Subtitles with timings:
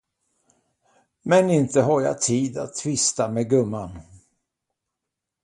[1.25, 3.99] Men inte har jag tid att tvista med gumman.